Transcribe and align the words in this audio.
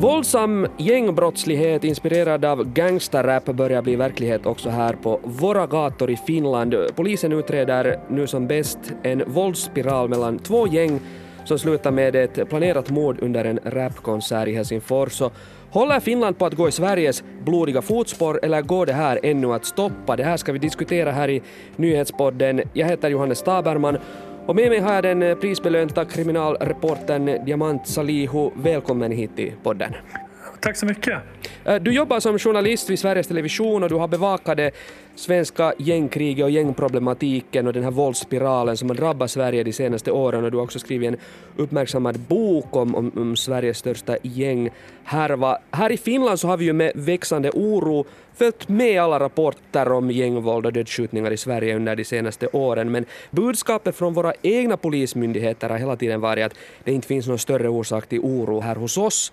Våldsam 0.00 0.66
gängbrottslighet 0.76 1.84
inspirerad 1.84 2.44
av 2.44 2.64
gangsterrap 2.72 3.44
börjar 3.44 3.82
bli 3.82 3.96
verklighet 3.96 4.46
också 4.46 4.70
här 4.70 4.92
på 4.92 5.20
våra 5.24 5.66
gator 5.66 6.10
i 6.10 6.16
Finland. 6.16 6.74
Polisen 6.96 7.32
utreder 7.32 8.00
nu 8.08 8.26
som 8.26 8.46
bäst 8.46 8.78
en 9.02 9.22
våldsspiral 9.26 10.08
mellan 10.08 10.38
två 10.38 10.66
gäng 10.66 11.00
som 11.44 11.58
slutar 11.58 11.90
med 11.90 12.16
ett 12.16 12.48
planerat 12.48 12.90
mord 12.90 13.18
under 13.22 13.44
en 13.44 13.60
rapkonsert 13.64 14.48
i 14.48 14.52
Helsingfors. 14.52 15.12
Så 15.12 15.30
håller 15.70 16.00
Finland 16.00 16.38
på 16.38 16.46
att 16.46 16.54
gå 16.54 16.68
i 16.68 16.72
Sveriges 16.72 17.24
blodiga 17.44 17.82
fotspår 17.82 18.40
eller 18.42 18.62
går 18.62 18.86
det 18.86 18.92
här 18.92 19.20
ännu 19.22 19.54
att 19.54 19.64
stoppa? 19.64 20.16
Det 20.16 20.24
här 20.24 20.36
ska 20.36 20.52
vi 20.52 20.58
diskutera 20.58 21.12
här 21.12 21.30
i 21.30 21.42
nyhetspodden. 21.76 22.62
Jag 22.72 22.86
heter 22.86 23.08
Johannes 23.08 23.42
Taberman 23.42 23.98
och 24.48 24.56
med 24.56 24.70
mig 24.70 24.80
har 24.80 24.94
jag 24.94 25.02
den 25.02 25.22
eh, 25.22 25.34
prisbelönta 25.34 26.04
kriminalreportern 26.04 27.44
Diamant 27.44 27.86
Salihu. 27.86 28.50
Välkommen 28.54 29.12
hit 29.12 29.36
till 29.36 29.52
podden. 29.62 29.94
Tack 30.60 30.76
så 30.76 30.86
mycket. 30.86 31.18
Eh, 31.64 31.76
du 31.76 31.92
jobbar 31.92 32.20
som 32.20 32.38
journalist 32.38 32.90
vid 32.90 32.98
Sveriges 32.98 33.26
Television 33.26 33.82
och 33.82 33.88
du 33.88 33.94
har 33.94 34.08
bevakat 34.08 34.56
det 34.56 34.70
svenska 35.14 35.72
gängkriget 35.78 36.44
och 36.44 36.50
gängproblematiken 36.50 37.66
och 37.66 37.72
den 37.72 37.84
här 37.84 37.90
våldsspiralen 37.90 38.76
som 38.76 38.88
har 38.88 38.96
drabbat 38.96 39.30
Sverige 39.30 39.62
de 39.62 39.72
senaste 39.72 40.10
åren 40.10 40.44
och 40.44 40.50
du 40.50 40.56
har 40.56 40.64
också 40.64 40.78
skrivit 40.78 41.08
en 41.08 41.16
uppmärksammad 41.56 42.18
bok 42.20 42.76
om, 42.76 42.94
om, 42.94 43.12
om 43.16 43.36
Sveriges 43.36 43.78
största 43.78 44.16
gänghärva. 44.22 45.58
Här 45.70 45.92
i 45.92 45.96
Finland 45.96 46.40
så 46.40 46.48
har 46.48 46.56
vi 46.56 46.64
ju 46.64 46.72
med 46.72 46.92
växande 46.94 47.50
oro 47.50 48.04
följt 48.34 48.68
med 48.68 49.02
alla 49.02 49.20
rapporter 49.20 49.92
om 49.92 50.10
gängvåld 50.10 50.66
och 50.66 50.72
dödsskjutningar 50.72 51.30
i 51.30 51.36
Sverige 51.36 51.76
under 51.76 51.96
de 51.96 52.04
senaste 52.04 52.46
åren 52.46 52.92
men 52.92 53.04
budskapet 53.30 53.96
från 53.96 54.14
våra 54.14 54.32
egna 54.42 54.76
polismyndigheter 54.76 55.68
har 55.68 55.78
hela 55.78 55.96
tiden 55.96 56.20
varit 56.20 56.46
att 56.46 56.54
det 56.84 56.92
inte 56.92 57.08
finns 57.08 57.26
någon 57.26 57.38
större 57.38 57.68
orsak 57.68 58.06
till 58.06 58.20
oro 58.20 58.60
här 58.60 58.76
hos 58.76 58.98
oss 58.98 59.32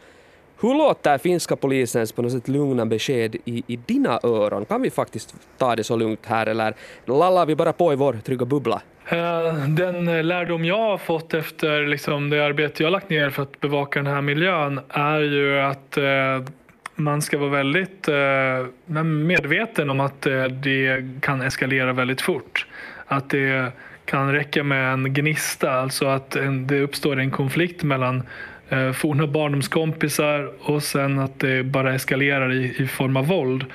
hur 0.62 0.74
låter 0.74 1.18
finska 1.18 1.56
polisens 1.56 2.12
på 2.12 2.22
något 2.22 2.32
sätt 2.32 2.48
lugna 2.48 2.86
besked 2.86 3.36
i, 3.46 3.64
i 3.68 3.76
dina 3.76 4.20
öron? 4.24 4.66
Kan 4.66 4.82
vi 4.82 4.90
faktiskt 4.90 5.36
ta 5.58 5.76
det 5.76 5.84
så 5.84 5.96
lugnt 5.96 6.26
här 6.26 6.48
eller 6.48 6.74
lallar 7.06 7.46
vi 7.46 7.56
bara 7.56 7.74
på 7.74 7.94
i 7.94 7.96
vår 7.96 8.14
trygga 8.14 8.46
bubbla? 8.46 8.82
Eh, 9.10 9.54
den 9.68 10.28
lärdom 10.28 10.66
jag 10.66 10.78
har 10.78 10.98
fått 10.98 11.34
efter 11.34 11.88
liksom 11.88 12.30
det 12.30 12.46
arbete 12.46 12.84
jag 12.84 12.92
lagt 12.92 13.10
ner 13.10 13.30
för 13.30 13.44
att 13.44 13.60
bevaka 13.60 14.00
den 14.00 14.14
här 14.14 14.22
miljön 14.22 14.80
är 14.90 15.20
ju 15.20 15.60
att 15.60 15.98
eh, 15.98 16.44
man 16.96 17.22
ska 17.22 17.38
vara 17.38 17.50
väldigt 17.50 18.08
eh, 18.08 19.04
medveten 19.04 19.90
om 19.90 20.00
att 20.00 20.22
det 20.64 21.06
kan 21.22 21.42
eskalera 21.42 21.94
väldigt 21.94 22.22
fort. 22.22 22.66
Att 23.06 23.30
det 23.30 23.72
kan 24.06 24.32
räcka 24.32 24.64
med 24.64 24.94
en 24.94 25.14
gnista, 25.14 25.72
alltså 25.72 26.06
att 26.06 26.38
det 26.68 26.82
uppstår 26.82 27.20
en 27.20 27.32
konflikt 27.32 27.84
mellan 27.84 28.24
eh, 28.70 28.92
forna 28.92 29.28
barndomskompisar 29.28 30.52
och 30.60 30.84
sen 30.84 31.20
att 31.20 31.40
det 31.40 31.64
bara 31.64 31.94
eskalerar 31.94 32.54
i, 32.54 32.76
i 32.78 32.88
form 32.88 33.18
av 33.18 33.28
våld. 33.28 33.66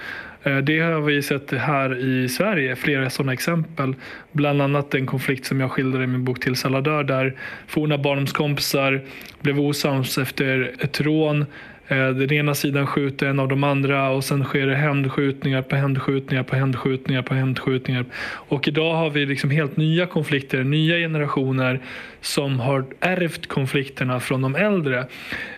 Eh, 0.42 0.56
det 0.56 0.80
har 0.80 1.00
vi 1.00 1.22
sett 1.22 1.52
här 1.52 1.98
i 1.98 2.28
Sverige, 2.28 2.76
flera 2.76 3.10
sådana 3.10 3.32
exempel. 3.32 3.94
Bland 4.32 4.62
annat 4.62 4.94
en 4.94 5.06
konflikt 5.06 5.46
som 5.46 5.60
jag 5.60 5.70
skildrar 5.70 6.02
i 6.02 6.06
min 6.06 6.24
bok 6.24 6.40
Till 6.40 6.54
alla 6.64 6.80
dör 6.80 7.04
där 7.04 7.36
forna 7.66 7.98
barndomskompisar 7.98 9.00
blev 9.40 9.60
osams 9.60 10.18
efter 10.18 10.72
ett 10.80 11.00
rån 11.00 11.46
Eh, 11.90 12.08
den 12.08 12.32
ena 12.32 12.54
sidan 12.54 12.86
skjuter 12.86 13.26
en 13.26 13.40
av 13.40 13.48
de 13.48 13.64
andra 13.64 14.10
och 14.10 14.24
sen 14.24 14.44
sker 14.44 14.66
det 14.66 14.74
hämndskjutningar 14.74 15.62
på 15.62 15.76
hämndskjutningar 15.76 16.42
på 16.42 16.56
hämndskjutningar 16.56 17.22
på 17.22 17.34
hämndskjutningar. 17.34 18.04
Och 18.22 18.68
idag 18.68 18.94
har 18.94 19.10
vi 19.10 19.26
liksom 19.26 19.50
helt 19.50 19.76
nya 19.76 20.06
konflikter, 20.06 20.64
nya 20.64 20.96
generationer 20.96 21.80
som 22.20 22.60
har 22.60 22.84
ärvt 23.00 23.46
konflikterna 23.46 24.20
från 24.20 24.42
de 24.42 24.54
äldre. 24.54 25.06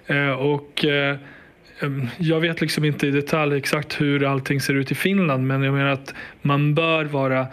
Eh, 0.06 0.30
och 0.30 0.84
eh, 0.84 1.16
jag 2.18 2.40
vet 2.40 2.60
liksom 2.60 2.84
inte 2.84 3.06
i 3.06 3.10
detalj 3.10 3.56
exakt 3.56 4.00
hur 4.00 4.24
allting 4.24 4.60
ser 4.60 4.74
ut 4.74 4.92
i 4.92 4.94
Finland 4.94 5.46
men 5.46 5.62
jag 5.62 5.74
menar 5.74 5.90
att 5.90 6.14
man 6.42 6.74
bör 6.74 7.04
vara 7.04 7.46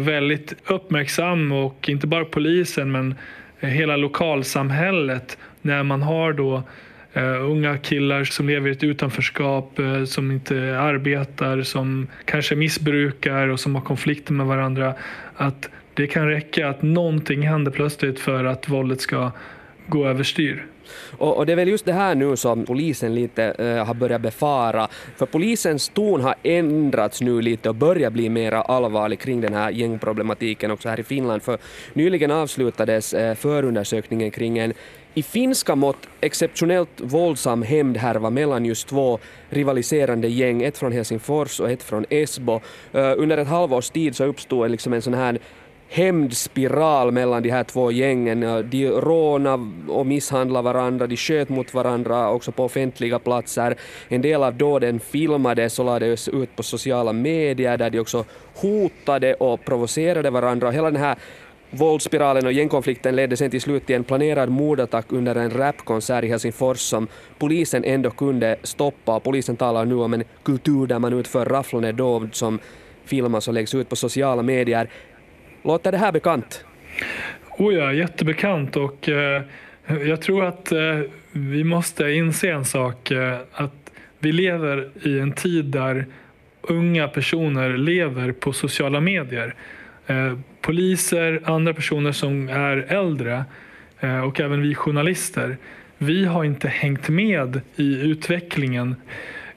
väldigt 0.00 0.54
uppmärksam 0.66 1.52
och 1.52 1.88
inte 1.88 2.06
bara 2.06 2.24
polisen 2.24 2.92
men 2.92 3.14
hela 3.60 3.96
lokalsamhället 3.96 5.38
när 5.62 5.82
man 5.82 6.02
har 6.02 6.32
då 6.32 6.62
Uh, 7.16 7.50
unga 7.50 7.78
killar 7.78 8.24
som 8.24 8.48
lever 8.48 8.68
i 8.68 8.72
ett 8.72 8.84
utanförskap, 8.84 9.78
uh, 9.78 10.04
som 10.04 10.30
inte 10.30 10.78
arbetar, 10.78 11.62
som 11.62 12.06
kanske 12.24 12.56
missbrukar 12.56 13.48
och 13.48 13.60
som 13.60 13.74
har 13.74 13.82
konflikter 13.82 14.32
med 14.32 14.46
varandra. 14.46 14.94
Att 15.36 15.68
det 15.94 16.06
kan 16.06 16.28
räcka 16.28 16.68
att 16.68 16.82
någonting 16.82 17.42
händer 17.42 17.70
plötsligt 17.70 18.20
för 18.20 18.44
att 18.44 18.68
våldet 18.68 19.00
ska 19.00 19.30
gå 19.86 20.06
överstyr. 20.06 20.66
Och, 21.18 21.36
och, 21.36 21.46
det 21.46 21.52
är 21.52 21.56
väl 21.56 21.68
just 21.68 21.84
det 21.84 21.92
här 21.92 22.14
nu 22.14 22.36
som 22.36 22.64
polisen 22.64 23.14
lite 23.14 23.54
uh, 23.60 23.84
har 23.84 23.94
börjat 23.94 24.20
befara. 24.20 24.88
För 25.16 25.26
polisens 25.26 25.88
ton 25.88 26.20
har 26.20 26.34
ändrats 26.42 27.20
nu 27.20 27.40
lite 27.42 27.68
och 27.68 27.74
börjar 27.74 28.10
bli 28.10 28.28
mer 28.28 28.52
allvarlig 28.52 29.18
kring 29.20 29.40
den 29.40 29.54
här 29.54 29.70
gängproblematiken 29.70 30.70
också 30.70 30.88
här 30.88 31.00
i 31.00 31.02
Finland. 31.02 31.42
För 31.42 31.58
nyligen 31.92 32.30
avslutades 32.30 33.14
uh, 33.14 33.34
förundersökningen 33.34 34.30
kring 34.30 34.58
en 34.58 34.72
i 35.14 35.22
finska 35.22 35.74
mått 35.76 36.08
exceptionellt 36.20 37.00
våldsam 37.00 37.62
hämndhärva 37.62 38.30
mellan 38.30 38.64
just 38.64 38.88
två 38.88 39.18
rivaliserande 39.48 40.28
gäng, 40.28 40.62
ett 40.62 40.78
från 40.78 40.92
Helsingfors 40.92 41.60
och 41.60 41.70
ett 41.70 41.82
från 41.82 42.04
Esbo. 42.10 42.60
Eh, 42.92 43.12
under 43.16 43.38
ett 43.38 43.48
halvårs 43.48 43.90
tid 43.90 44.16
så 44.16 44.24
uppstod 44.24 44.70
liksom 44.70 44.92
en 44.92 45.02
sån 45.02 45.14
här 45.14 45.38
hämndspiral 45.88 47.12
mellan 47.12 47.42
de 47.42 47.50
här 47.50 47.64
två 47.64 47.90
gängen. 47.90 48.42
Eh, 48.42 48.58
de 48.58 48.88
rånade 48.88 49.70
och 49.88 50.06
misshandlade 50.06 50.64
varandra, 50.64 51.06
de 51.06 51.16
sköt 51.16 51.48
mot 51.48 51.74
varandra 51.74 52.30
också 52.30 52.52
på 52.52 52.64
offentliga 52.64 53.18
platser. 53.18 53.76
En 54.08 54.22
del 54.22 54.42
av 54.42 54.54
dåden 54.54 55.00
filmades 55.00 55.78
och 55.78 55.84
lades 55.84 56.28
ut 56.28 56.56
på 56.56 56.62
sociala 56.62 57.12
medier 57.12 57.78
där 57.78 57.90
de 57.90 58.00
också 58.00 58.24
hotade 58.54 59.34
och 59.34 59.64
provocerade 59.64 60.30
varandra. 60.30 60.68
Och 60.68 60.74
hela 60.74 60.90
den 60.90 61.00
här 61.00 61.16
Våldsspiralen 61.74 62.46
och 62.46 62.52
gängkonflikten 62.52 63.16
ledde 63.16 63.36
sen 63.36 63.50
till 63.50 63.60
slut 63.60 63.86
till 63.86 63.96
en 63.96 64.04
planerad 64.04 64.48
mordattack 64.48 65.06
under 65.08 65.34
en 65.34 65.50
rapkonsert 65.50 66.24
i 66.24 66.28
Helsingfors 66.28 66.78
som 66.78 67.08
polisen 67.38 67.84
ändå 67.84 68.10
kunde 68.10 68.56
stoppa. 68.62 69.20
Polisen 69.20 69.56
talar 69.56 69.84
nu 69.84 69.94
om 69.94 70.14
en 70.14 70.24
kultur 70.42 70.86
där 70.86 70.98
man 70.98 71.12
utför 71.12 71.44
rafflande 71.44 71.92
dåd 71.92 72.28
som 72.32 72.58
filmas 73.04 73.48
och 73.48 73.54
läggs 73.54 73.74
ut 73.74 73.88
på 73.88 73.96
sociala 73.96 74.42
medier. 74.42 74.88
Låter 75.62 75.92
det 75.92 75.98
här 75.98 76.12
bekant? 76.12 76.64
Oh 77.58 77.74
ja, 77.74 77.92
jättebekant 77.92 78.76
och 78.76 79.08
eh, 79.08 79.42
jag 79.86 80.22
tror 80.22 80.44
att 80.44 80.72
eh, 80.72 81.00
vi 81.32 81.64
måste 81.64 82.10
inse 82.10 82.50
en 82.50 82.64
sak. 82.64 83.10
Eh, 83.10 83.38
att 83.52 83.90
vi 84.18 84.32
lever 84.32 84.90
i 85.02 85.18
en 85.18 85.32
tid 85.32 85.64
där 85.64 86.06
unga 86.62 87.08
personer 87.08 87.76
lever 87.76 88.32
på 88.32 88.52
sociala 88.52 89.00
medier. 89.00 89.54
Eh, 90.06 90.32
Poliser, 90.62 91.40
andra 91.44 91.74
personer 91.74 92.12
som 92.12 92.48
är 92.48 92.76
äldre 92.76 93.44
eh, 94.00 94.20
och 94.20 94.40
även 94.40 94.62
vi 94.62 94.74
journalister, 94.74 95.56
vi 95.98 96.24
har 96.24 96.44
inte 96.44 96.68
hängt 96.68 97.08
med 97.08 97.60
i 97.76 98.00
utvecklingen. 98.00 98.96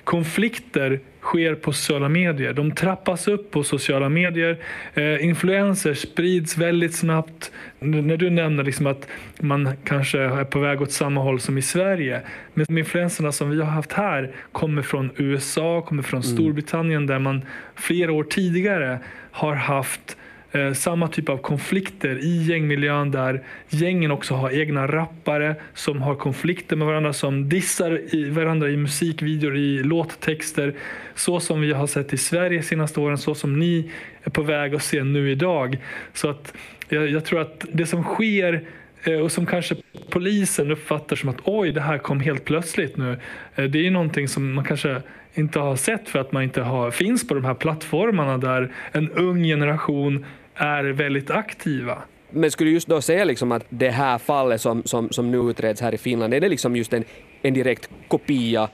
Konflikter 0.03 0.99
sker 1.21 1.55
på 1.55 1.73
sociala 1.73 2.09
medier. 2.09 2.53
De 2.53 2.71
trappas 2.71 3.27
upp 3.27 3.51
på 3.51 3.63
sociala 3.63 4.09
medier. 4.09 4.57
Eh, 4.93 5.25
influencers 5.25 5.97
sprids 5.97 6.57
väldigt 6.57 6.95
snabbt. 6.95 7.51
När 7.79 8.17
du 8.17 8.29
nämner 8.29 8.63
liksom 8.63 8.87
att 8.87 9.07
man 9.39 9.69
kanske 9.83 10.19
är 10.19 10.43
på 10.43 10.59
väg 10.59 10.81
åt 10.81 10.91
samma 10.91 11.21
håll 11.21 11.39
som 11.39 11.57
i 11.57 11.61
Sverige. 11.61 12.21
Men 12.53 12.65
de 12.65 12.77
influenserna 12.77 13.31
som 13.31 13.49
vi 13.49 13.61
har 13.61 13.71
haft 13.71 13.93
här 13.93 14.31
kommer 14.51 14.81
från 14.81 15.11
USA, 15.15 15.81
kommer 15.81 16.03
från 16.03 16.21
mm. 16.21 16.35
Storbritannien 16.35 17.07
där 17.07 17.19
man 17.19 17.41
flera 17.75 18.11
år 18.11 18.23
tidigare 18.23 18.99
har 19.31 19.55
haft 19.55 20.17
Eh, 20.51 20.73
samma 20.73 21.07
typ 21.07 21.29
av 21.29 21.37
konflikter 21.37 22.17
i 22.17 22.43
gängmiljön 22.43 23.11
där 23.11 23.43
gängen 23.69 24.11
också 24.11 24.33
har 24.33 24.51
egna 24.51 24.87
rappare 24.87 25.55
som 25.73 26.01
har 26.01 26.15
konflikter 26.15 26.75
med 26.75 26.87
varandra, 26.87 27.13
som 27.13 27.49
dissar 27.49 28.15
i 28.15 28.29
varandra 28.29 28.69
i 28.69 28.77
musikvideor, 28.77 29.57
i 29.57 29.83
låttexter. 29.83 30.73
Så 31.15 31.39
som 31.39 31.61
vi 31.61 31.73
har 31.73 31.87
sett 31.87 32.13
i 32.13 32.17
Sverige 32.17 32.63
senaste 32.63 32.99
åren, 32.99 33.17
så 33.17 33.35
som 33.35 33.59
ni 33.59 33.91
är 34.23 34.31
på 34.31 34.41
väg 34.41 34.75
att 34.75 34.83
se 34.83 35.03
nu 35.03 35.31
idag. 35.31 35.77
Så 36.13 36.29
att 36.29 36.53
jag, 36.89 37.09
jag 37.09 37.25
tror 37.25 37.41
att 37.41 37.65
det 37.71 37.85
som 37.85 38.03
sker 38.03 38.63
Eh, 39.05 39.19
och 39.19 39.31
som 39.31 39.45
kanske 39.45 39.75
polisen 40.09 40.71
uppfattar 40.71 41.15
som 41.15 41.29
att 41.29 41.37
oj, 41.43 41.71
det 41.71 41.81
här 41.81 41.97
kom 41.97 42.19
helt 42.19 42.45
plötsligt 42.45 42.97
nu. 42.97 43.19
Eh, 43.55 43.63
det 43.63 43.77
är 43.79 43.83
ju 43.83 43.89
någonting 43.89 44.27
som 44.27 44.53
man 44.53 44.65
kanske 44.65 45.01
inte 45.33 45.59
har 45.59 45.75
sett 45.75 46.09
för 46.09 46.19
att 46.19 46.31
man 46.31 46.43
inte 46.43 46.61
har, 46.61 46.91
finns 46.91 47.27
på 47.27 47.33
de 47.33 47.45
här 47.45 47.53
plattformarna 47.53 48.37
där 48.37 48.71
en 48.91 49.11
ung 49.11 49.43
generation 49.43 50.25
är 50.55 50.83
väldigt 50.83 51.31
aktiva. 51.31 51.97
Men 52.29 52.51
skulle 52.51 52.69
du 52.69 52.73
just 52.73 52.87
då 52.87 53.01
säga 53.01 53.25
liksom 53.25 53.51
att 53.51 53.65
det 53.69 53.89
här 53.89 54.17
fallet 54.17 54.61
som, 54.61 54.83
som, 54.83 55.09
som 55.09 55.31
nu 55.31 55.37
utreds 55.37 55.81
här 55.81 55.93
i 55.93 55.97
Finland, 55.97 56.33
är 56.33 56.39
det 56.39 56.49
liksom 56.49 56.75
just 56.75 56.93
en, 56.93 57.03
en 57.41 57.53
direkt 57.53 57.89
kopia 58.07 58.69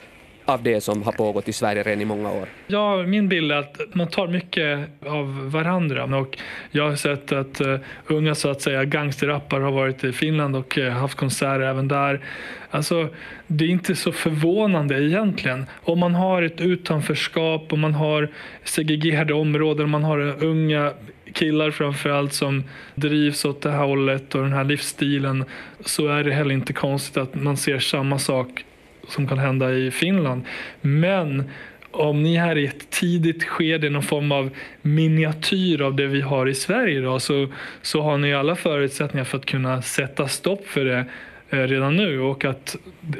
av 0.46 0.64
det 0.64 0.82
som 0.82 1.04
har 1.04 1.12
pågått 1.12 1.50
i 1.50 1.54
Sverige 1.54 1.84
redan 1.84 2.02
i 2.02 2.06
många 2.06 2.32
år? 2.32 2.48
Ja, 2.68 3.04
min 3.04 3.30
bild 3.30 3.52
är 3.52 3.56
att 3.56 3.82
man 3.94 4.08
tar 4.08 4.28
mycket 4.28 4.80
av 5.06 5.52
varandra. 5.52 6.18
Och 6.20 6.38
jag 6.72 6.90
har 6.90 6.96
sett 6.96 7.32
att 7.32 7.62
uh, 7.62 7.78
unga 8.08 8.36
så 8.36 8.50
att 8.50 8.62
säga 8.62 8.86
gangsterrappare 8.86 9.64
har 9.64 9.72
varit 9.72 10.04
i 10.04 10.12
Finland 10.12 10.56
och 10.56 10.78
uh, 10.78 10.90
haft 10.90 11.18
konserter 11.18 11.62
även 11.62 11.88
där. 11.88 12.22
Alltså, 12.70 13.10
det 13.48 13.66
är 13.66 13.70
inte 13.70 13.96
så 13.96 14.12
förvånande 14.12 15.04
egentligen. 15.04 15.66
Om 15.84 16.00
man 16.00 16.16
har 16.16 16.42
ett 16.42 16.62
utanförskap, 16.62 17.74
och 17.74 17.80
man 17.80 17.94
har 17.94 18.30
segregerade 18.64 19.34
områden, 19.34 19.90
man 19.90 20.04
har 20.04 20.44
unga 20.44 20.94
killar 21.34 21.72
framförallt 21.72 22.34
som 22.34 22.64
drivs 22.96 23.46
åt 23.46 23.62
det 23.62 23.72
här 23.72 23.86
hållet 23.86 24.36
och 24.36 24.42
den 24.42 24.54
här 24.54 24.64
livsstilen 24.64 25.46
så 25.86 26.08
är 26.08 26.24
det 26.24 26.34
heller 26.34 26.56
inte 26.56 26.74
konstigt 26.74 27.18
att 27.18 27.36
man 27.36 27.58
ser 27.58 27.80
samma 27.80 28.20
sak 28.20 28.66
som 29.08 29.28
kan 29.28 29.38
hända 29.38 29.74
i 29.74 29.92
Finland. 29.92 30.44
Men 30.82 31.44
om 31.92 32.24
ni 32.24 32.36
är 32.36 32.58
i 32.58 32.66
ett 32.66 32.90
tidigt 32.90 33.44
skede, 33.44 33.90
någon 33.90 34.04
form 34.04 34.32
av 34.32 34.50
miniatyr 34.82 35.82
av 35.82 35.96
det 35.96 36.08
vi 36.08 36.22
har 36.22 36.48
i 36.48 36.54
Sverige 36.54 36.98
idag 36.98 37.22
så, 37.22 37.48
så 37.82 38.02
har 38.02 38.18
ni 38.18 38.34
alla 38.34 38.56
förutsättningar 38.56 39.26
för 39.26 39.38
att 39.38 39.46
kunna 39.46 39.82
sätta 39.82 40.28
stopp 40.28 40.68
för 40.68 40.86
det 40.86 41.06
eh, 41.50 41.58
redan 41.60 41.96
nu 41.96 42.20
och 42.20 42.46
att 42.46 42.76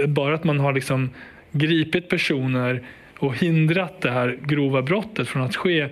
bara 0.08 0.36
att 0.36 0.44
man 0.44 0.60
har 0.60 0.74
liksom 0.74 1.10
gripit 1.52 2.10
personer 2.10 2.82
och 3.18 3.36
hindrat 3.36 4.02
det 4.02 4.12
här 4.12 4.38
grova 4.42 4.82
brottet 4.82 5.28
från 5.28 5.42
att 5.42 5.56
ske 5.56 5.90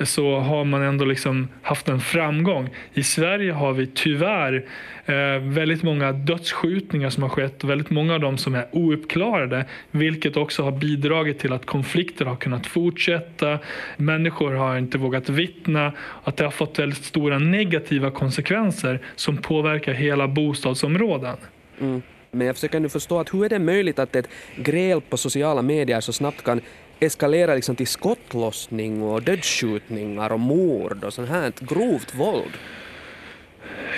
så 0.00 0.38
har 0.38 0.64
man 0.64 0.82
ändå 0.82 1.04
liksom 1.04 1.48
haft 1.62 1.88
en 1.88 2.00
framgång. 2.00 2.70
I 2.94 3.02
Sverige 3.02 3.52
har 3.52 3.72
vi 3.72 3.86
tyvärr 3.86 4.64
eh, 5.06 5.42
väldigt 5.42 5.82
många 5.82 6.12
dödsskjutningar 6.12 7.10
som 7.10 7.22
har 7.22 7.30
skett 7.30 7.64
och 7.64 7.70
väldigt 7.70 7.90
många 7.90 8.14
av 8.14 8.20
dem 8.20 8.38
som 8.38 8.54
är 8.54 8.66
ouppklarade 8.72 9.64
vilket 9.90 10.36
också 10.36 10.62
har 10.62 10.72
bidragit 10.72 11.38
till 11.38 11.52
att 11.52 11.66
konflikter 11.66 12.24
har 12.24 12.36
kunnat 12.36 12.66
fortsätta. 12.66 13.58
Människor 13.96 14.52
har 14.52 14.78
inte 14.78 14.98
vågat 14.98 15.28
vittna. 15.28 15.92
Att 16.24 16.36
det 16.36 16.44
har 16.44 16.50
fått 16.50 16.78
väldigt 16.78 17.04
stora 17.04 17.38
negativa 17.38 18.10
konsekvenser 18.10 19.00
som 19.16 19.36
påverkar 19.36 19.92
hela 19.92 20.28
bostadsområden. 20.28 21.36
Mm. 21.80 22.02
Men 22.34 22.46
jag 22.46 22.56
försöker 22.56 22.80
nu 22.80 22.88
förstå 22.88 23.20
att 23.20 23.34
hur 23.34 23.44
är 23.44 23.48
det 23.48 23.58
möjligt 23.58 23.98
att 23.98 24.16
ett 24.16 24.28
gräl 24.56 25.00
på 25.00 25.16
sociala 25.16 25.62
medier 25.62 26.00
så 26.00 26.12
snabbt 26.12 26.42
kan 26.42 26.60
eskalera 27.04 27.54
liksom 27.54 27.76
till 27.76 27.86
skottlossning 27.86 29.02
och 29.02 29.22
dödsskjutningar 29.22 30.32
och 30.32 30.40
mord 30.40 31.04
och 31.04 31.14
sånt 31.14 31.28
här 31.28 31.52
grovt 31.60 32.14
våld? 32.14 32.52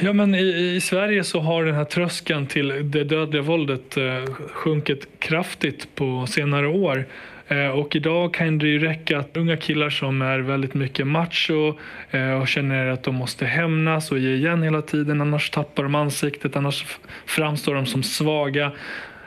Ja, 0.00 0.12
men 0.12 0.34
i, 0.34 0.74
i, 0.76 0.80
Sverige 0.80 1.24
så 1.24 1.40
har 1.40 1.64
den 1.64 1.74
här 1.74 1.84
tröskeln 1.84 2.46
till 2.46 2.90
det 2.90 3.04
dödliga 3.04 3.42
våldet 3.42 3.96
eh, 3.96 4.34
sjunkit 4.52 5.08
kraftigt 5.18 5.94
på 5.94 6.26
senare 6.26 6.68
år. 6.68 7.06
Eh, 7.48 7.68
och 7.68 7.96
idag 7.96 8.34
kan 8.34 8.58
det 8.58 8.66
ju 8.68 8.78
räcka 8.78 9.18
att 9.18 9.36
unga 9.36 9.56
killar 9.56 9.90
som 9.90 10.22
är 10.22 10.38
väldigt 10.38 10.74
mycket 10.74 11.06
macho 11.06 11.78
eh, 12.10 12.40
och 12.40 12.48
känner 12.48 12.86
att 12.86 13.02
de 13.02 13.14
måste 13.14 13.46
hämnas 13.46 14.12
och 14.12 14.18
ge 14.18 14.34
igen 14.34 14.62
hela 14.62 14.82
tiden, 14.82 15.20
annars 15.20 15.50
tappar 15.50 15.82
de 15.82 15.94
ansiktet, 15.94 16.56
annars 16.56 16.86
framstår 17.26 17.74
de 17.74 17.86
som 17.86 18.02
svaga. 18.02 18.72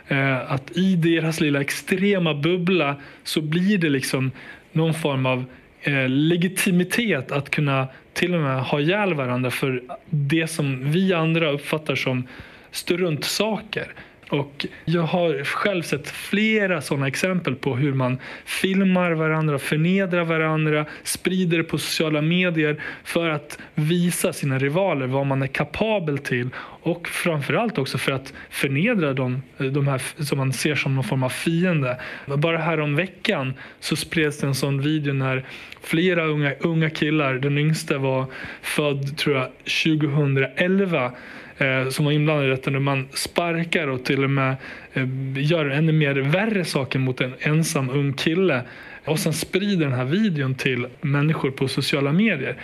Eh, 0.10 0.52
att 0.52 0.78
i 0.78 0.96
deras 0.96 1.42
lilla 1.42 1.62
extrema 1.62 2.34
bubbla 2.34 2.96
så 3.24 3.42
blir 3.42 3.78
det 3.78 3.90
liksom 3.90 4.32
någon 4.72 4.94
form 4.94 5.26
av 5.26 5.46
eh, 5.82 6.10
legitimitet 6.10 7.32
att 7.32 7.50
kunna 7.50 7.88
till 8.14 8.36
och 8.36 8.42
med 8.42 8.64
ha 8.64 8.80
ihjäl 8.80 9.14
varandra 9.14 9.52
för 9.52 9.84
det 10.10 10.48
som 10.48 10.92
vi 10.92 11.14
andra 11.14 11.52
uppfattar 11.52 11.96
som 11.96 12.28
struntsaker. 12.72 13.94
Och 14.30 14.66
jag 14.86 15.02
har 15.02 15.44
själv 15.44 15.84
sett 15.84 16.08
flera 16.08 16.82
sådana 16.82 17.08
exempel 17.08 17.56
på 17.56 17.76
hur 17.76 17.94
man 17.94 18.18
filmar 18.46 19.12
varandra, 19.12 19.60
förnedrar 19.60 20.24
varandra, 20.24 20.86
sprider 21.04 21.58
det 21.58 21.64
på 21.64 21.78
sociala 21.78 22.22
medier 22.22 22.82
för 23.04 23.30
att 23.30 23.60
visa 23.76 24.34
sina 24.34 24.58
rivaler 24.58 25.08
vad 25.08 25.26
man 25.26 25.42
är 25.42 25.48
kapabel 25.48 26.18
till 26.18 26.50
och 26.81 27.08
framförallt 27.08 27.78
också 27.78 27.98
för 27.98 28.12
att 28.12 28.34
förnedra 28.50 29.14
dem, 29.14 29.42
eh, 29.58 29.66
de 29.66 29.88
här 29.88 30.02
som 30.24 30.38
man 30.38 30.54
ser 30.54 30.76
som 30.76 30.96
någon 30.96 31.04
form 31.04 31.24
av 31.24 31.30
fiende. 31.30 31.98
Bara 32.26 32.58
häromveckan 32.58 33.20
veckan 33.30 33.54
så 33.80 33.96
spreds 33.96 34.38
det 34.38 34.48
en 34.48 34.56
sån 34.56 34.81
video 34.81 35.14
när 35.14 35.46
flera 35.81 36.26
unga, 36.26 36.54
unga 36.60 36.90
killar, 36.90 37.34
den 37.34 37.58
yngsta 37.58 37.98
var 37.98 38.26
född 38.62 39.18
tror 39.18 39.36
jag 39.36 39.48
2011 39.84 41.12
eh, 41.58 41.90
som 41.90 42.06
var 42.06 42.12
inblandad 42.12 42.46
i 42.46 42.50
detta. 42.50 42.72
När 42.72 42.80
man 42.80 43.08
sparkar 43.14 43.88
och 43.88 44.06
till 44.06 44.24
och 44.24 44.30
med 44.30 44.56
eh, 44.94 45.08
gör 45.36 45.66
ännu 45.70 45.92
mer 45.92 46.16
värre 46.16 46.66
saker 46.66 47.00
mot 47.00 47.22
en 47.22 47.34
ensam 47.40 47.90
ung 47.90 48.14
kille 48.14 48.62
och 49.06 49.20
sen 49.20 49.34
sprider 49.34 49.86
den 49.86 49.96
här 49.96 50.06
videon 50.06 50.56
till 50.56 50.88
människor 51.02 51.52
på 51.52 51.68
sociala 51.68 52.12
medier. 52.12 52.56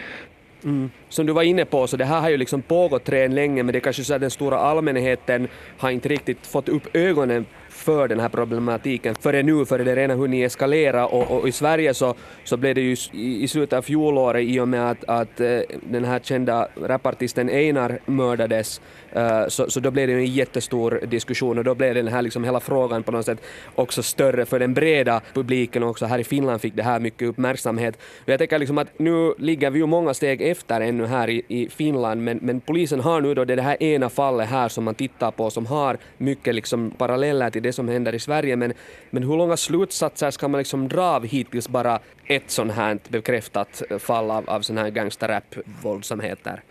Mm. 0.66 0.92
Som 1.10 1.26
du 1.26 1.34
var 1.34 1.44
inne 1.44 1.66
på, 1.66 1.88
så 1.88 1.98
det 1.98 2.06
här 2.06 2.22
har 2.22 2.30
ju 2.30 2.38
liksom 2.38 2.62
pågått 2.62 3.10
redan 3.10 3.36
länge 3.36 3.64
men 3.64 3.74
det 3.74 3.80
är 3.80 3.82
kanske 3.82 4.04
så 4.04 4.14
att 4.14 4.22
den 4.22 4.32
stora 4.32 4.58
allmänheten 4.58 5.48
har 5.78 5.90
inte 5.90 6.10
riktigt 6.10 6.48
fått 6.48 6.70
upp 6.70 6.96
ögonen 6.96 7.46
för 7.76 8.08
den 8.08 8.20
här 8.20 8.30
problematiken 8.30 9.16
före 9.16 9.44
nu, 9.44 9.66
före 9.66 9.84
det 9.84 9.96
redan 9.96 10.20
hunnit 10.20 10.46
eskalera 10.46 11.08
och, 11.08 11.32
och, 11.32 11.48
i 11.48 11.52
Sverige 11.52 11.94
så, 11.94 12.16
så 12.44 12.58
blev 12.58 12.76
det 12.76 12.82
ju 12.82 12.96
i, 13.12 13.44
i 13.44 13.48
slutet 13.48 13.78
av 13.78 13.82
fjolåret 13.82 14.44
i 14.44 14.60
och 14.60 14.68
med 14.68 14.92
att, 14.92 15.04
att 15.04 15.40
eh, 15.40 15.60
den 15.82 16.06
här 16.06 16.20
kända 16.20 16.68
rapartisten 16.82 17.50
Einar 17.50 18.00
mördades 18.06 18.82
eh, 19.12 19.48
så, 19.48 19.70
så 19.70 19.80
då 19.80 19.92
blev 19.92 20.08
det 20.08 20.14
ju 20.14 20.20
en 20.20 20.26
jättestor 20.26 21.02
diskussion 21.08 21.58
och 21.58 21.64
då 21.64 21.76
blev 21.76 21.96
den 21.96 22.08
här 22.08 22.22
liksom 22.22 22.44
hela 22.44 22.60
frågan 22.60 23.04
på 23.04 23.12
något 23.12 23.26
sätt 23.26 23.42
också 23.76 24.04
större 24.04 24.46
för 24.46 24.60
den 24.60 24.74
breda 24.74 25.22
publiken 25.34 25.84
och 25.84 25.90
också 25.90 26.06
här 26.06 26.20
i 26.20 26.24
Finland 26.24 26.62
fick 26.62 26.76
det 26.76 26.84
här 26.84 27.00
mycket 27.00 27.28
uppmärksamhet. 27.28 27.96
Och 28.24 28.30
jag 28.30 28.40
tänker 28.40 28.60
liksom 28.60 28.78
att 28.78 29.00
nu 29.00 29.34
ligger 29.38 29.70
vi 29.70 29.80
ju 29.80 29.86
många 29.86 30.14
steg 30.14 30.42
efter 30.42 30.82
ännu 30.82 31.06
här 31.06 31.30
i, 31.30 31.42
i 31.48 31.70
Finland 31.70 32.24
men, 32.24 32.40
men 32.42 32.62
polisen 32.62 33.00
har 33.00 33.22
nu 33.22 33.34
då 33.34 33.46
det 33.46 33.62
här 33.62 33.84
ena 33.84 34.10
fallet 34.10 34.50
här 34.50 34.70
som 34.70 34.84
man 34.84 34.96
tittar 34.96 35.32
på 35.32 35.50
som 35.50 35.66
har 35.66 35.98
mycket 36.18 36.56
liksom 36.56 36.92
paralleller 36.92 37.50
till 37.50 37.64
det 37.66 37.74
som 37.74 37.88
händer 37.88 38.16
i 38.16 38.20
Sverige, 38.20 38.56
men, 38.56 38.74
men 39.10 39.24
hur 39.24 39.38
långa 39.38 39.58
slutsatser 39.58 40.32
ska 40.32 40.48
man 40.48 40.58
liksom 40.58 40.88
dra 40.88 41.02
av 41.02 41.26
hittills 41.26 41.70
bara 41.70 42.00
ett 42.26 42.52
sånt 42.52 42.72
här 42.72 42.98
bekräftat 43.08 43.82
fall 44.00 44.32
av, 44.32 44.50
av 44.50 44.62
sån 44.62 44.78
här 44.78 44.90
gangsterrap-våldsamheter? 44.90 46.62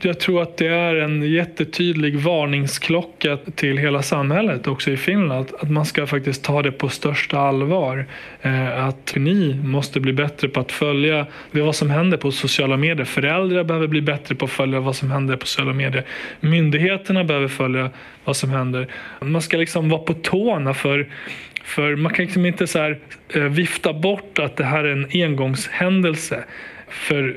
Jag 0.00 0.20
tror 0.20 0.42
att 0.42 0.56
det 0.56 0.66
är 0.66 0.94
en 0.94 1.22
jättetydlig 1.22 2.16
varningsklocka 2.16 3.38
till 3.54 3.78
hela 3.78 4.02
samhället, 4.02 4.66
också 4.66 4.90
i 4.90 4.96
Finland, 4.96 5.46
att 5.58 5.70
man 5.70 5.86
ska 5.86 6.06
faktiskt 6.06 6.44
ta 6.44 6.62
det 6.62 6.72
på 6.72 6.88
största 6.88 7.38
allvar. 7.38 8.06
Eh, 8.42 8.84
att 8.86 9.14
ni 9.16 9.54
måste 9.54 10.00
bli 10.00 10.12
bättre 10.12 10.48
på 10.48 10.60
att 10.60 10.72
följa 10.72 11.26
vad 11.50 11.76
som 11.76 11.90
händer 11.90 12.16
på 12.16 12.32
sociala 12.32 12.76
medier. 12.76 13.04
Föräldrar 13.04 13.64
behöver 13.64 13.86
bli 13.86 14.02
bättre 14.02 14.34
på 14.34 14.44
att 14.44 14.50
följa 14.50 14.80
vad 14.80 14.96
som 14.96 15.10
händer 15.10 15.36
på 15.36 15.46
sociala 15.46 15.72
medier. 15.72 16.04
Myndigheterna 16.40 17.24
behöver 17.24 17.48
följa 17.48 17.90
vad 18.24 18.36
som 18.36 18.50
händer. 18.50 18.88
Man 19.20 19.42
ska 19.42 19.56
liksom 19.56 19.88
vara 19.88 20.02
på 20.02 20.14
tå 20.14 20.41
tårna 20.42 20.74
för 20.74 21.06
för 21.64 21.96
man 21.96 22.12
kan 22.12 22.24
liksom 22.24 22.46
inte 22.46 22.66
så 22.66 22.78
här, 22.78 22.98
eh, 23.34 23.42
vifta 23.42 23.92
bort 23.92 24.38
att 24.38 24.56
det 24.56 24.64
här 24.64 24.84
är 24.84 24.92
en 24.92 25.06
engångshändelse. 25.12 26.44
För 26.88 27.34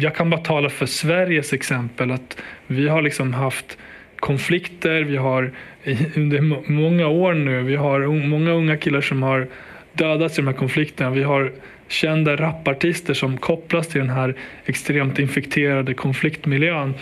jag 0.00 0.14
kan 0.14 0.30
bara 0.30 0.40
tala 0.40 0.70
för 0.70 0.86
Sveriges 0.86 1.52
exempel 1.52 2.10
att 2.10 2.42
vi 2.66 2.88
har 2.88 3.02
liksom 3.02 3.34
haft 3.34 3.78
konflikter, 4.16 5.02
vi 5.02 5.16
har 5.16 5.52
under 6.16 6.40
många 6.70 7.06
år 7.06 7.34
nu, 7.34 7.62
vi 7.62 7.76
har 7.76 8.06
många 8.06 8.50
unga 8.50 8.76
killar 8.76 9.00
som 9.00 9.22
har 9.22 9.46
dödats 9.92 10.38
i 10.38 10.42
de 10.42 10.46
här 10.46 10.54
konflikterna. 10.54 11.10
Vi 11.10 11.22
har 11.22 11.52
kända 11.88 12.36
rapartister 12.36 13.14
som 13.14 13.36
kopplas 13.36 13.88
till 13.88 14.00
den 14.00 14.10
här 14.10 14.34
extremt 14.66 15.18
infekterade 15.18 15.94
konfliktmiljön. 15.94 16.94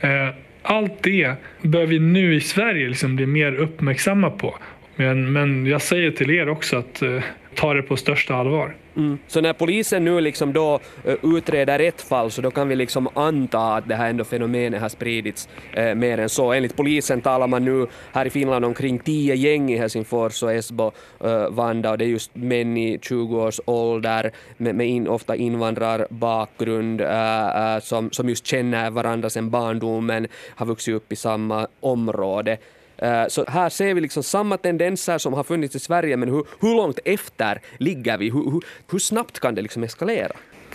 Eh, 0.00 0.28
allt 0.66 1.02
det 1.02 1.34
bör 1.62 1.86
vi 1.86 1.98
nu 1.98 2.34
i 2.34 2.40
Sverige 2.40 2.88
liksom 2.88 3.16
bli 3.16 3.26
mer 3.26 3.54
uppmärksamma 3.54 4.30
på. 4.30 4.58
Men, 4.96 5.32
men 5.32 5.66
jag 5.66 5.82
säger 5.82 6.10
till 6.10 6.30
er 6.30 6.48
också 6.48 6.76
att 6.76 7.02
eh, 7.02 7.22
tar 7.56 7.74
det 7.74 7.82
på 7.82 7.96
största 7.96 8.34
allvar. 8.34 8.74
Mm. 8.96 9.18
Så 9.26 9.40
när 9.40 9.52
polisen 9.52 10.04
nu 10.04 10.20
liksom 10.20 10.52
då 10.52 10.80
eh, 11.04 11.14
utreder 11.22 11.78
ett 11.78 12.00
fall 12.00 12.30
så 12.30 12.42
då 12.42 12.50
kan 12.50 12.68
vi 12.68 12.76
liksom 12.76 13.08
anta 13.14 13.74
att 13.74 13.88
det 13.88 13.94
här 13.94 14.10
ändå 14.10 14.24
fenomenet 14.24 14.80
har 14.80 14.88
spridits 14.88 15.48
eh, 15.72 15.94
mer 15.94 16.18
än 16.18 16.28
så. 16.28 16.52
Enligt 16.52 16.76
polisen 16.76 17.20
talar 17.20 17.46
man 17.46 17.64
nu 17.64 17.86
här 18.12 18.26
i 18.26 18.30
Finland 18.30 18.64
omkring 18.64 18.98
tio 18.98 19.34
gäng 19.34 19.72
i 19.72 19.76
Helsingfors 19.76 20.42
och 20.42 20.52
Esbo, 20.52 20.92
eh, 21.24 21.48
Vanda 21.48 21.90
och 21.90 21.98
det 21.98 22.04
är 22.04 22.08
just 22.08 22.34
män 22.34 22.76
i 22.76 22.98
20 23.02 23.42
års 23.42 23.60
ålder 23.64 24.30
med, 24.56 24.74
med 24.74 24.88
in, 24.88 25.08
ofta 25.08 25.36
invandrarbakgrund 25.36 27.00
eh, 27.00 27.74
eh, 27.74 27.80
som, 27.80 28.10
som 28.10 28.28
just 28.28 28.46
känner 28.46 28.90
varandra 28.90 29.30
sedan 29.30 29.50
barndomen, 29.50 30.26
har 30.56 30.66
vuxit 30.66 30.94
upp 30.94 31.12
i 31.12 31.16
samma 31.16 31.66
område. 31.80 32.58
Eh, 32.98 33.24
så 33.28 33.44
här 33.48 33.68
ser 33.68 33.94
vi 33.94 34.00
liksom 34.00 34.22
samma 34.22 34.56
tendenser 34.56 35.18
som 35.18 35.32
har 35.32 35.44
funnits 35.44 35.76
i 35.76 35.78
Sverige, 35.78 36.16
men 36.16 36.28
hur, 36.28 36.44
hur 36.60 36.76
långt 36.76 36.98
efter 37.04 37.60
ligger 37.78 38.18
vi? 38.18 38.30
Hur, 38.30 38.50
hur, 38.50 38.62
hur 38.90 38.98
snabbt 38.98 39.40
kan 39.40 39.54
det 39.54 39.62
liksom 39.62 39.84
eskalera? 39.84 40.32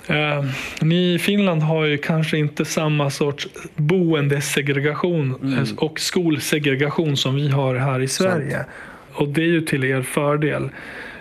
Uh, 0.10 0.46
ni 0.82 1.14
i 1.14 1.20
Finland 1.20 1.62
har 1.62 1.86
ju 1.86 1.98
kanske 1.98 2.38
inte 2.38 2.66
samma 2.66 3.10
sorts 3.10 3.48
boendesegregation 3.76 5.36
mm. 5.44 5.66
och 5.78 6.00
skolsegregation 6.00 7.18
som 7.18 7.36
vi 7.36 7.50
har 7.50 7.76
här 7.76 8.00
i 8.00 8.08
Sverige. 8.08 8.56
Sant. 8.56 8.68
Och 9.14 9.28
det 9.28 9.42
är 9.42 9.48
ju 9.48 9.62
till 9.62 9.84
er 9.84 10.02
fördel. 10.02 10.70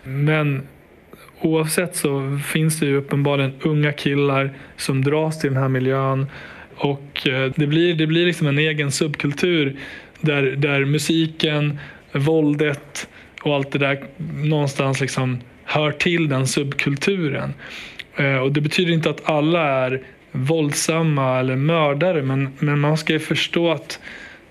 Men 0.04 0.62
oavsett 1.40 1.96
så 1.96 2.40
finns 2.46 2.80
det 2.80 2.86
ju 2.86 2.96
uppenbarligen 2.96 3.52
unga 3.62 3.92
killar 3.92 4.50
som 4.76 5.04
dras 5.04 5.40
till 5.40 5.50
den 5.50 5.62
här 5.62 5.68
miljön 5.68 6.26
och 6.78 7.26
eh, 7.26 7.52
det 7.56 7.66
blir, 7.66 7.94
det 7.94 8.06
blir 8.06 8.26
liksom 8.26 8.46
en 8.46 8.58
egen 8.58 8.92
subkultur 8.92 9.76
där, 10.20 10.42
där 10.42 10.84
musiken, 10.84 11.78
våldet 12.12 13.08
och 13.42 13.54
allt 13.54 13.70
det 13.70 13.78
där 13.78 14.04
någonstans 14.44 15.00
liksom 15.00 15.38
hör 15.64 15.92
till 15.92 16.28
den 16.28 16.46
subkulturen. 16.46 17.54
Eh, 18.16 18.36
och 18.36 18.52
det 18.52 18.60
betyder 18.60 18.92
inte 18.92 19.10
att 19.10 19.30
alla 19.30 19.68
är 19.68 20.02
våldsamma 20.32 21.38
eller 21.38 21.56
mördare 21.56 22.22
men, 22.22 22.48
men 22.58 22.80
man 22.80 22.98
ska 22.98 23.12
ju 23.12 23.18
förstå 23.18 23.70
att 23.70 24.00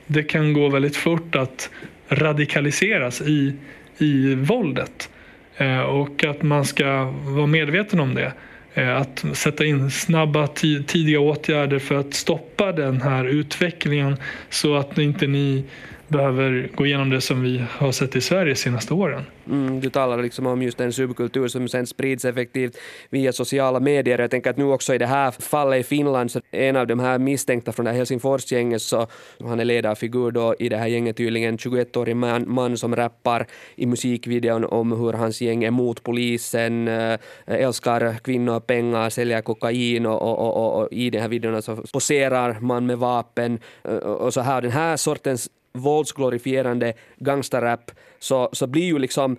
det 0.07 0.23
kan 0.23 0.53
gå 0.53 0.69
väldigt 0.69 0.95
fort 0.95 1.35
att 1.35 1.69
radikaliseras 2.09 3.21
i, 3.21 3.53
i 3.97 4.35
våldet. 4.35 5.09
Eh, 5.57 5.79
och 5.79 6.25
att 6.25 6.41
man 6.41 6.65
ska 6.65 7.13
vara 7.25 7.47
medveten 7.47 7.99
om 7.99 8.13
det. 8.13 8.33
Eh, 8.77 8.97
att 8.97 9.25
sätta 9.33 9.65
in 9.65 9.91
snabba 9.91 10.47
tidiga 10.87 11.19
åtgärder 11.19 11.79
för 11.79 11.95
att 11.95 12.13
stoppa 12.13 12.71
den 12.71 13.01
här 13.01 13.25
utvecklingen 13.25 14.17
så 14.49 14.75
att 14.75 14.97
inte 14.97 15.27
ni 15.27 15.63
behöver 16.07 16.69
gå 16.75 16.85
igenom 16.85 17.09
det 17.09 17.21
som 17.21 17.41
vi 17.41 17.63
har 17.69 17.91
sett 17.91 18.15
i 18.15 18.21
Sverige 18.21 18.53
de 18.53 18.55
senaste 18.55 18.93
åren. 18.93 19.23
Mm, 19.47 19.79
du 19.79 19.89
talar 19.89 20.21
liksom 20.21 20.47
om 20.47 20.61
just 20.61 20.79
en 20.79 20.93
subkultur 20.93 21.47
som 21.47 21.67
sen 21.67 21.87
sprids 21.87 22.25
effektivt 22.25 22.77
via 23.09 23.33
sociala 23.33 23.79
medier. 23.79 24.19
Jag 24.19 24.31
tänker 24.31 24.49
att 24.49 24.57
nu 24.57 24.63
också 24.63 24.93
i 24.93 24.97
det 24.97 25.05
här 25.05 25.31
fallet 25.31 25.79
i 25.79 25.83
Finland, 25.83 26.31
så 26.31 26.41
en 26.51 26.75
av 26.75 26.87
de 26.87 26.99
här 26.99 27.19
misstänkta 27.19 27.71
från 27.71 27.85
det 27.85 27.91
här 27.91 27.97
Helsingforsgänget, 27.97 28.81
så 28.81 29.07
han 29.39 29.59
är 29.59 29.65
ledarfigur 29.65 30.31
då 30.31 30.55
i 30.59 30.69
det 30.69 30.77
här 30.77 30.87
gänget 30.87 31.17
tydligen, 31.17 31.57
21-årig 31.57 32.15
man, 32.15 32.43
man 32.47 32.77
som 32.77 32.95
rappar 32.95 33.47
i 33.75 33.85
musikvideon 33.85 34.65
om 34.65 34.91
hur 34.91 35.13
hans 35.13 35.41
gäng 35.41 35.63
är 35.63 35.71
mot 35.71 36.03
polisen, 36.03 36.87
eh, 36.87 37.19
älskar 37.45 38.15
kvinnor, 38.23 38.59
pengar, 38.59 39.09
säljer 39.09 39.41
kokain 39.41 40.05
och, 40.05 40.21
och, 40.21 40.57
och, 40.57 40.81
och 40.81 40.87
i 40.91 41.09
den 41.09 41.21
här 41.21 41.29
videon 41.29 41.61
så 41.61 41.75
poserar 41.75 42.59
man 42.59 42.85
med 42.85 42.97
vapen 42.97 43.59
eh, 43.83 43.95
och 43.95 44.33
så 44.33 44.41
här. 44.41 44.61
Den 44.61 44.71
här 44.71 44.97
sortens 44.97 45.49
våldsglorifierande 45.73 46.93
gangsterrap 47.17 47.91
så, 48.19 48.49
så 48.51 48.67
blir 48.67 48.85
ju 48.85 48.99
liksom 48.99 49.37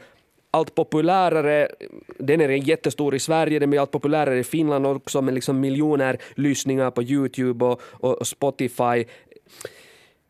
allt 0.51 0.75
populärare. 0.75 1.69
Den 2.19 2.41
är 2.41 2.49
jättestor 2.49 3.15
i 3.15 3.19
Sverige, 3.19 3.59
den 3.59 3.71
blir 3.71 3.81
allt 3.81 3.91
populärare 3.91 4.39
i 4.39 4.45
Finland 4.45 4.87
också 4.87 5.23
med 5.23 5.35
liksom 5.35 5.61
miljoner 5.61 6.19
lyssningar 6.35 6.91
på 6.91 7.03
Youtube 7.03 7.65
och, 7.65 7.81
och 7.93 8.27
Spotify. 8.27 9.05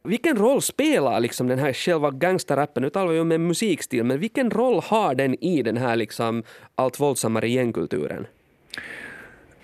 Vilken 0.02 0.36
roll 0.36 0.62
spelar 0.62 1.20
liksom 1.20 1.46
den 1.46 1.58
här 1.58 1.72
själva 1.72 2.10
gangsterrappen, 2.10 2.82
nu 2.82 2.90
talar 2.90 3.12
vi 3.12 3.20
om 3.20 3.32
en 3.32 3.46
musikstil, 3.46 4.04
men 4.04 4.20
vilken 4.20 4.50
roll 4.50 4.80
har 4.84 5.14
den 5.14 5.44
i 5.44 5.62
den 5.62 5.76
här 5.76 5.96
liksom 5.96 6.42
allt 6.74 7.00
våldsammare 7.00 7.48
gängkulturen? 7.48 8.26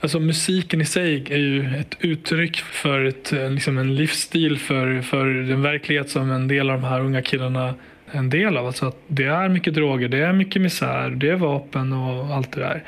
Alltså 0.04 0.20
musiken 0.20 0.80
i 0.80 0.84
sig 0.84 1.24
är 1.30 1.36
ju 1.36 1.76
ett 1.76 1.96
uttryck 2.00 2.56
för 2.56 3.04
ett, 3.04 3.32
eh, 3.32 3.50
liksom 3.50 3.78
en 3.78 3.94
livsstil 3.94 4.58
för, 4.58 5.00
för 5.00 5.26
den 5.26 5.62
verklighet 5.62 6.10
som 6.10 6.30
en 6.30 6.48
del 6.48 6.70
av 6.70 6.80
de 6.80 6.86
här 6.86 7.00
unga 7.00 7.22
killarna 7.22 7.74
är 8.10 8.18
en 8.18 8.30
del 8.30 8.56
av. 8.56 8.66
Alltså 8.66 8.86
att 8.86 8.96
det 9.06 9.24
är 9.24 9.48
mycket 9.48 9.74
droger, 9.74 10.08
det 10.08 10.18
är 10.18 10.32
mycket 10.32 10.62
misär, 10.62 11.10
det 11.10 11.28
är 11.28 11.34
vapen 11.34 11.92
och 11.92 12.34
allt 12.34 12.52
det 12.52 12.60
där. 12.60 12.84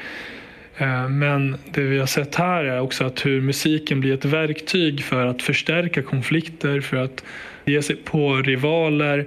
Eh, 0.76 1.08
men 1.08 1.56
det 1.70 1.80
vi 1.80 1.98
har 1.98 2.06
sett 2.06 2.34
här 2.34 2.64
är 2.64 2.80
också 2.80 3.04
att 3.04 3.26
hur 3.26 3.40
musiken 3.40 4.00
blir 4.00 4.14
ett 4.14 4.24
verktyg 4.24 5.04
för 5.04 5.26
att 5.26 5.42
förstärka 5.42 6.02
konflikter, 6.02 6.80
för 6.80 6.96
att 6.96 7.24
ge 7.64 7.82
sig 7.82 7.96
på 7.96 8.36
rivaler, 8.36 9.26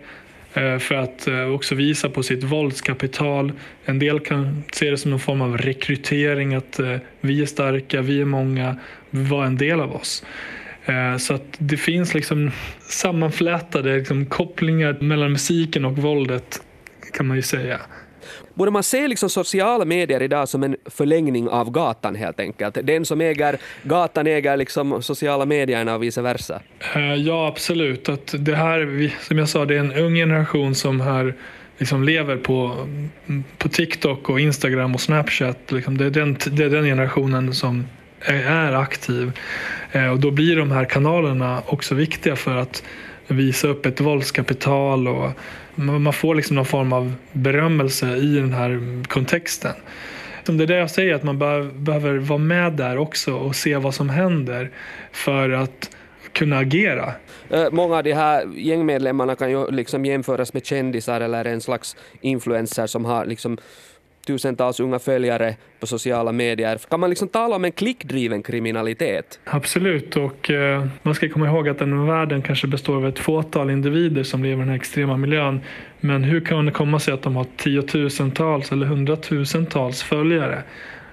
Eh, 0.60 0.80
för 0.80 0.96
att 0.96 1.28
eh, 1.28 1.44
också 1.44 1.76
visa 1.76 2.10
på 2.10 2.24
sitt 2.24 2.44
våldskapital. 2.44 3.52
En 3.86 4.00
del 4.00 4.20
kan 4.20 4.64
se 4.74 4.92
det 4.92 4.98
som 4.98 5.14
en 5.14 5.20
form 5.20 5.42
av 5.42 5.58
rekrytering, 5.58 6.54
att 6.54 6.80
eh, 6.80 6.96
vi 7.22 7.42
är 7.42 7.46
starka, 7.46 8.02
vi 8.02 8.22
är 8.22 8.26
många, 8.26 8.76
var 9.10 9.46
en 9.46 9.58
del 9.58 9.80
av 9.82 9.96
oss. 9.96 10.26
Så 11.20 11.34
att 11.34 11.44
det 11.58 11.78
finns 11.78 12.14
liksom 12.14 12.52
sammanflätade 12.80 13.98
liksom 13.98 14.26
kopplingar 14.26 14.98
mellan 15.00 15.32
musiken 15.32 15.86
och 15.86 15.98
våldet 15.98 16.62
kan 17.14 17.28
man 17.28 17.38
ju 17.38 17.44
säga. 17.44 17.80
Borde 18.54 18.72
man 18.72 18.84
se 18.84 19.08
liksom 19.08 19.30
sociala 19.30 19.86
medier 19.86 20.22
idag 20.22 20.50
som 20.50 20.64
en 20.64 20.76
förlängning 20.86 21.50
av 21.50 21.72
gatan 21.72 22.16
helt 22.16 22.40
enkelt? 22.40 22.78
Den 22.84 23.06
som 23.06 23.22
äger 23.22 23.58
gatan 23.84 24.28
äger 24.28 24.58
liksom 24.58 25.02
sociala 25.04 25.46
medierna 25.46 25.96
och 25.96 26.04
vice 26.04 26.22
versa? 26.22 26.62
Eh, 26.96 27.14
ja, 27.14 27.48
absolut. 27.48 28.10
Att 28.10 28.36
det 28.38 28.56
här, 28.56 29.12
som 29.28 29.38
jag 29.38 29.50
sa, 29.50 29.66
det 29.66 29.76
är 29.76 29.80
en 29.80 29.94
ung 29.94 30.16
generation 30.16 30.76
som 30.76 31.02
här 31.02 31.34
liksom 31.78 32.04
lever 32.04 32.38
på, 32.38 32.88
på 33.58 33.70
TikTok 33.70 34.30
och 34.30 34.40
Instagram 34.40 34.96
och 34.96 35.02
Snapchat. 35.02 35.72
Liksom 35.72 35.98
det, 35.98 36.06
är 36.06 36.10
den, 36.10 36.38
det 36.52 36.64
är 36.64 36.70
den 36.70 36.84
generationen 36.84 37.54
som 37.54 37.86
är 38.22 38.74
aktiv. 38.74 39.32
Eh, 39.92 40.08
och 40.08 40.20
då 40.20 40.32
blir 40.32 40.56
de 40.56 40.72
här 40.72 40.86
kanalerna 40.86 41.62
också 41.66 41.96
viktiga 41.96 42.36
för 42.36 42.56
att 42.56 42.84
visa 43.28 43.68
upp 43.68 43.86
ett 43.86 44.02
våldskapital 44.02 45.08
och 45.08 45.32
man 45.80 46.14
får 46.14 46.36
liksom 46.36 46.56
någon 46.56 46.66
form 46.66 46.94
av 46.94 47.14
berömmelse 47.32 48.16
i 48.16 48.36
den 48.36 48.54
här 48.54 49.04
kontexten. 49.08 49.74
Det 50.46 50.64
är 50.64 50.68
det 50.68 50.76
jag 50.76 50.92
säger, 50.92 51.16
att 51.16 51.24
man 51.24 51.40
behöver 51.74 52.18
vara 52.18 52.40
med 52.40 52.74
där 52.74 52.98
också 52.98 53.34
och 53.34 53.56
se 53.56 53.78
vad 53.78 53.96
som 53.96 54.10
händer 54.10 54.72
för 55.12 55.50
att 55.50 55.96
kunna 56.34 56.58
agera. 56.58 57.14
Eh, 57.50 57.68
många 57.72 57.98
av 57.98 58.04
de 58.04 58.14
här 58.14 58.48
gängmedlemmarna 58.56 59.36
kan 59.36 59.52
ju 59.52 59.72
liksom 59.72 60.06
jämföras 60.06 60.54
med 60.54 60.66
kändisar 60.66 61.22
eller 61.22 61.46
en 61.46 61.62
slags 61.62 61.96
influencer 62.22 62.88
som 62.88 63.06
har 63.06 63.26
liksom 63.26 63.58
tusentals 64.30 64.80
unga 64.80 65.00
följare 65.00 65.56
på 65.80 65.88
sociala 65.88 66.32
medier. 66.32 66.80
Kan 66.90 67.00
man 67.00 67.10
liksom 67.10 67.28
tala 67.28 67.56
om 67.56 67.66
en 67.66 67.72
klickdriven 67.72 68.44
kriminalitet? 68.44 69.40
Absolut, 69.44 70.16
och 70.16 70.52
eh, 70.52 70.86
man 71.02 71.16
ska 71.16 71.30
komma 71.30 71.48
ihåg 71.48 71.70
att 71.70 71.80
den 71.80 72.08
världen 72.08 72.42
kanske 72.42 72.68
består 72.68 72.96
av 72.96 73.08
ett 73.08 73.20
fåtal 73.20 73.70
individer 73.70 74.24
som 74.24 74.44
lever 74.44 74.56
i 74.56 74.60
den 74.60 74.70
här 74.70 74.76
extrema 74.76 75.18
miljön. 75.18 75.62
Men 76.00 76.24
hur 76.24 76.42
kan 76.42 76.66
det 76.66 76.72
komma 76.72 77.00
sig 77.00 77.14
att 77.14 77.22
de 77.22 77.36
har 77.36 77.46
tiotusentals 77.58 78.72
eller 78.72 78.86
hundratusentals 78.86 80.04
följare? 80.04 80.64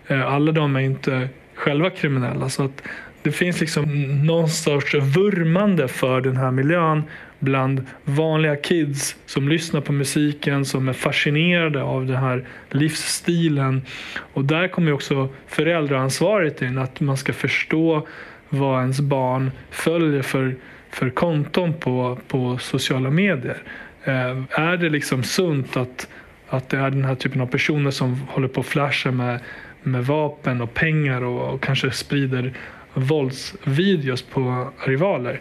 Eh, 0.07 0.33
alla 0.33 0.53
de 0.53 0.77
är 0.77 0.81
inte 0.81 1.29
själva 1.57 1.91
kriminella. 1.91 2.49
Så 2.49 2.65
att 2.65 2.83
det 3.23 3.33
finns 3.33 3.61
liksom 3.61 3.85
någon 4.27 4.49
sorts 4.49 4.95
vurmande 4.95 5.89
för 5.89 6.21
den 6.21 6.37
här 6.37 6.51
miljön 6.51 7.03
bland 7.39 7.87
vanliga 8.05 8.57
kids 8.57 9.17
som 9.27 9.49
lyssnar 9.49 9.81
på 9.81 9.93
musiken, 9.93 10.65
som 10.65 10.89
är 10.89 10.93
fascinerade 10.93 11.83
av 11.83 12.07
den 12.07 12.17
här 12.17 12.45
livsstilen. 12.71 13.83
Och 14.19 14.45
där 14.45 14.69
kommer 14.69 14.93
också 14.93 15.29
föräldraansvaret 15.47 16.63
in, 16.63 16.79
att 16.79 17.01
man 17.01 17.17
ska 17.17 17.33
förstå 17.33 18.07
vad 18.49 18.81
ens 18.81 19.01
barn 19.01 19.51
följer 19.71 20.23
för, 20.23 20.57
för 20.91 21.11
konton 21.11 21.75
på, 21.75 22.19
på 22.29 22.59
sociala 22.59 23.11
medier. 23.11 23.63
Eh, 24.05 24.43
är 24.51 24.77
det 24.77 24.89
liksom 24.89 25.23
sunt 25.23 25.77
att, 25.77 26.09
att 26.49 26.69
det 26.69 26.77
är 26.77 26.91
den 26.91 27.05
här 27.05 27.15
typen 27.15 27.41
av 27.41 27.47
personer 27.47 27.91
som 27.91 28.21
håller 28.29 28.49
på 28.49 28.61
och 28.61 28.67
flashar 28.67 29.11
med, 29.11 29.41
med 29.87 30.07
vapen 30.07 30.61
och 30.61 30.75
pengar 30.75 31.23
och, 31.25 31.55
och 31.55 31.61
kanske 31.63 31.91
sprider 31.91 32.53
våldsvideos 32.95 34.23
på 34.23 34.73
rivaler? 34.87 35.41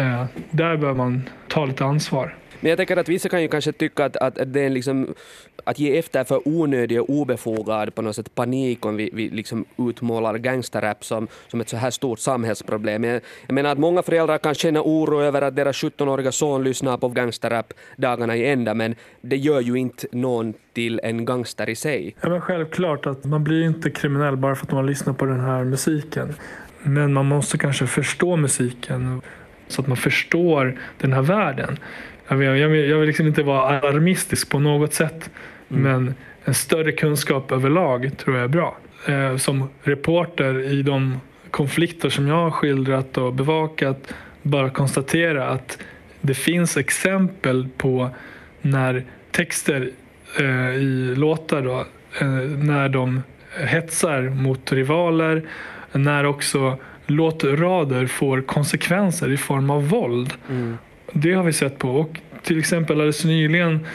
Eh, 0.00 0.24
där 0.50 0.76
bör 0.76 0.94
man 0.94 1.28
ta 1.48 1.64
lite 1.64 1.84
ansvar. 1.84 2.34
Men 2.60 2.70
jag 2.70 2.76
tänker 2.76 2.96
att 2.96 3.08
vissa 3.08 3.28
kan 3.28 3.42
ju 3.42 3.48
kanske 3.48 3.72
tycka 3.72 4.04
att, 4.04 4.16
att, 4.16 4.38
att 4.38 4.52
det 4.52 4.60
är 4.60 4.70
liksom 4.70 5.14
att 5.64 5.78
ge 5.78 5.98
efter 5.98 6.24
för 6.24 6.48
onödig 6.48 7.00
och 7.00 7.10
obefogad 7.10 7.94
på 7.94 8.02
något 8.02 8.16
sätt 8.16 8.34
panik 8.34 8.86
om 8.86 8.96
vi, 8.96 9.10
vi 9.12 9.28
liksom 9.28 9.64
utmålar 9.78 10.38
gangsterrap 10.38 11.04
som, 11.04 11.28
som 11.48 11.60
ett 11.60 11.68
så 11.68 11.76
här 11.76 11.90
stort 11.90 12.18
samhällsproblem. 12.18 13.04
Jag, 13.04 13.20
jag 13.46 13.54
menar 13.54 13.72
att 13.72 13.78
många 13.78 14.02
föräldrar 14.02 14.38
kan 14.38 14.54
känna 14.54 14.82
oro 14.82 15.20
över 15.20 15.42
att 15.42 15.56
deras 15.56 15.84
17-åriga 15.84 16.32
son 16.32 16.64
lyssnar 16.64 16.96
på 16.96 17.08
gangsterrap 17.08 17.72
dagarna 17.96 18.36
i 18.36 18.46
ända, 18.46 18.74
men 18.74 18.94
det 19.20 19.36
gör 19.36 19.60
ju 19.60 19.76
inte 19.76 20.06
någon 20.12 20.54
till 20.72 21.00
en 21.02 21.24
gangster 21.24 21.68
i 21.68 21.74
sig. 21.74 22.16
Ja, 22.20 22.28
men 22.28 22.40
självklart 22.40 23.06
att 23.06 23.24
man 23.24 23.44
blir 23.44 23.64
inte 23.64 23.90
kriminell 23.90 24.36
bara 24.36 24.54
för 24.54 24.66
att 24.66 24.72
man 24.72 24.86
lyssnar 24.86 25.14
på 25.14 25.24
den 25.24 25.40
här 25.40 25.64
musiken. 25.64 26.34
Men 26.82 27.12
man 27.12 27.26
måste 27.26 27.58
kanske 27.58 27.86
förstå 27.86 28.36
musiken 28.36 29.22
så 29.72 29.82
att 29.82 29.88
man 29.88 29.96
förstår 29.96 30.76
den 30.98 31.12
här 31.12 31.22
världen. 31.22 31.78
Jag 32.28 32.36
vill, 32.36 32.48
jag 32.48 32.68
vill, 32.68 32.90
jag 32.90 32.98
vill 32.98 33.06
liksom 33.06 33.26
inte 33.26 33.42
vara 33.42 33.80
alarmistisk 33.80 34.50
på 34.50 34.58
något 34.58 34.94
sätt, 34.94 35.30
mm. 35.70 35.82
men 35.82 36.14
en 36.44 36.54
större 36.54 36.92
kunskap 36.92 37.52
överlag 37.52 38.10
tror 38.16 38.36
jag 38.36 38.44
är 38.44 38.48
bra. 38.48 38.76
Eh, 39.06 39.36
som 39.36 39.68
reporter 39.82 40.60
i 40.60 40.82
de 40.82 41.20
konflikter 41.50 42.10
som 42.10 42.28
jag 42.28 42.34
har 42.34 42.50
skildrat 42.50 43.18
och 43.18 43.34
bevakat, 43.34 44.14
bara 44.42 44.70
konstatera 44.70 45.48
att 45.48 45.78
det 46.20 46.34
finns 46.34 46.76
exempel 46.76 47.68
på 47.76 48.10
när 48.60 49.04
texter 49.30 49.90
eh, 50.38 50.74
i 50.74 51.14
låtar 51.16 51.62
då, 51.62 51.84
eh, 52.20 52.28
när 52.58 52.88
de 52.88 53.22
hetsar 53.58 54.22
mot 54.22 54.72
rivaler, 54.72 55.42
när 55.92 56.26
också 56.26 56.78
låtrader 57.10 58.06
får 58.06 58.40
konsekvenser 58.40 59.32
i 59.32 59.36
form 59.36 59.70
av 59.70 59.88
våld. 59.88 60.32
Mm. 60.50 60.78
Det 61.12 61.32
har 61.32 61.44
vi 61.44 61.52
sett 61.52 61.78
på. 61.78 61.88
Och 61.88 62.18
till 62.42 62.58
exempel 62.58 62.96
alldeles 62.96 63.24
nyligen 63.24 63.86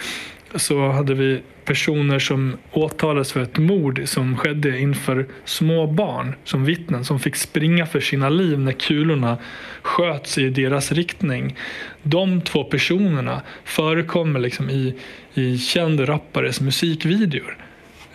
så 0.56 0.90
hade 0.90 1.14
vi 1.14 1.42
personer 1.66 2.20
som 2.20 2.58
åtalades 2.72 3.32
för 3.32 3.40
ett 3.40 3.58
mord 3.58 4.02
som 4.06 4.38
skedde 4.38 4.80
inför 4.80 5.26
små 5.46 5.88
barn 5.88 6.36
som 6.44 6.66
vittnen 6.66 7.06
som 7.06 7.20
fick 7.20 7.36
springa 7.36 7.86
för 7.86 8.00
sina 8.00 8.30
liv 8.30 8.60
när 8.60 8.72
kulorna 8.72 9.38
sköts 9.82 10.38
i 10.38 10.50
deras 10.50 10.92
riktning. 10.92 11.56
De 12.04 12.42
två 12.42 12.64
personerna 12.64 13.42
förekommer 13.64 14.40
liksom 14.40 14.70
i, 14.70 14.96
i 15.34 15.58
känd 15.58 16.10
rappares 16.10 16.62
musikvideor. 16.62 17.58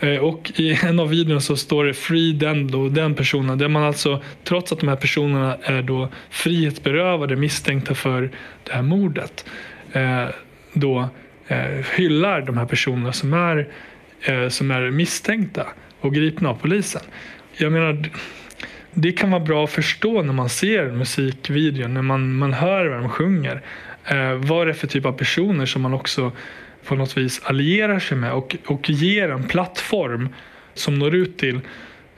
Eh, 0.00 0.16
och 0.16 0.52
i 0.56 0.72
en 0.82 1.00
av 1.00 1.08
videorna 1.08 1.40
så 1.40 1.56
står 1.56 1.84
det 1.84 1.94
Free 1.94 2.32
den, 2.32 2.68
då, 2.68 2.88
den 2.88 3.14
personen. 3.14 3.58
Där 3.58 3.68
man 3.68 3.82
alltså, 3.82 4.22
trots 4.44 4.72
att 4.72 4.80
de 4.80 4.88
här 4.88 4.96
personerna 4.96 5.56
är 5.62 5.82
då 5.82 6.08
frihetsberövade 6.30 7.36
misstänkta 7.36 7.94
för 7.94 8.30
det 8.64 8.72
här 8.72 8.82
mordet, 8.82 9.44
eh, 9.92 10.24
då 10.72 11.08
eh, 11.48 11.84
hyllar 11.96 12.40
de 12.40 12.58
här 12.58 12.66
personerna 12.66 13.12
som 13.12 13.32
är, 13.32 13.68
eh, 14.20 14.48
som 14.48 14.70
är 14.70 14.90
misstänkta 14.90 15.66
och 16.00 16.14
gripna 16.14 16.48
av 16.48 16.54
polisen. 16.54 17.02
Jag 17.56 17.72
menar, 17.72 18.10
det 18.92 19.12
kan 19.12 19.30
vara 19.30 19.44
bra 19.44 19.64
att 19.64 19.70
förstå 19.70 20.22
när 20.22 20.32
man 20.32 20.48
ser 20.48 20.92
musikvideon, 20.92 21.94
när 21.94 22.02
man, 22.02 22.34
man 22.34 22.52
hör 22.52 22.86
vad 22.86 22.98
de 22.98 23.08
sjunger. 23.08 23.62
Eh, 24.04 24.34
vad 24.34 24.66
det 24.66 24.70
är 24.70 24.74
för 24.74 24.86
typ 24.86 25.06
av 25.06 25.12
personer 25.12 25.66
som 25.66 25.82
man 25.82 25.94
också 25.94 26.32
på 26.84 26.94
något 26.94 27.16
vis 27.16 27.40
allierar 27.44 27.98
sig 27.98 28.16
med 28.16 28.32
och, 28.32 28.56
och 28.66 28.90
ger 28.90 29.28
en 29.28 29.48
plattform 29.48 30.28
som 30.74 30.98
når 30.98 31.14
ut 31.14 31.38
till 31.38 31.60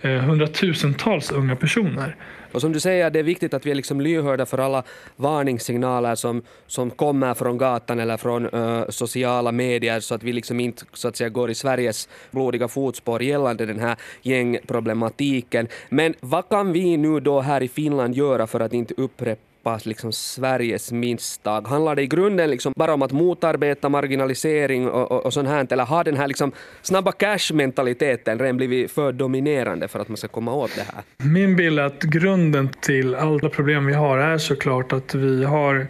eh, 0.00 0.10
hundratusentals 0.10 1.30
unga 1.30 1.56
personer. 1.56 2.16
Och 2.52 2.60
som 2.60 2.72
du 2.72 2.80
säger, 2.80 3.10
det 3.10 3.18
är 3.18 3.22
viktigt 3.22 3.54
att 3.54 3.66
vi 3.66 3.70
är 3.70 3.74
liksom 3.74 4.00
lyhörda 4.00 4.46
för 4.46 4.58
alla 4.58 4.82
varningssignaler 5.16 6.14
som, 6.14 6.42
som 6.66 6.90
kommer 6.90 7.34
från 7.34 7.58
gatan 7.58 8.00
eller 8.00 8.16
från 8.16 8.46
uh, 8.46 8.84
sociala 8.88 9.52
medier 9.52 10.00
så 10.00 10.14
att 10.14 10.22
vi 10.22 10.32
liksom 10.32 10.60
inte 10.60 10.84
så 10.92 11.08
att 11.08 11.16
säga, 11.16 11.28
går 11.28 11.50
i 11.50 11.54
Sveriges 11.54 12.08
blodiga 12.30 12.68
fotspår 12.68 13.22
gällande 13.22 13.66
den 13.66 13.80
här 13.80 13.96
gängproblematiken. 14.22 15.68
Men 15.88 16.14
vad 16.20 16.48
kan 16.48 16.72
vi 16.72 16.96
nu 16.96 17.20
då 17.20 17.40
här 17.40 17.62
i 17.62 17.68
Finland 17.68 18.14
göra 18.14 18.46
för 18.46 18.60
att 18.60 18.72
inte 18.72 18.94
upprepa 18.96 19.51
knappast 19.62 19.86
liksom 19.86 20.12
Sveriges 20.12 20.92
misstag? 20.92 21.68
Handlar 21.68 21.96
det 21.96 22.02
i 22.02 22.06
grunden 22.06 22.50
liksom 22.50 22.72
bara 22.76 22.94
om 22.94 23.02
att 23.02 23.12
motarbeta 23.12 23.88
marginalisering 23.88 24.88
och, 24.88 25.12
och, 25.12 25.26
och 25.26 25.32
sånt 25.32 25.48
här, 25.48 25.66
eller 25.70 25.84
har 25.84 26.04
den 26.04 26.16
här 26.16 26.28
liksom 26.28 26.52
snabba 26.82 27.12
cash-mentaliteten 27.12 28.38
redan 28.38 28.56
blivit 28.56 28.90
för 28.90 29.12
dominerande 29.12 29.88
för 29.88 30.00
att 30.00 30.08
man 30.08 30.16
ska 30.16 30.28
komma 30.28 30.52
åt 30.54 30.76
det 30.76 30.82
här? 30.82 31.02
Min 31.16 31.56
bild 31.56 31.78
är 31.78 31.82
att 31.82 32.02
grunden 32.02 32.68
till 32.80 33.14
alla 33.14 33.48
problem 33.48 33.86
vi 33.86 33.94
har 33.94 34.18
är 34.18 34.38
såklart 34.38 34.92
att 34.92 35.14
vi 35.14 35.44
har 35.44 35.86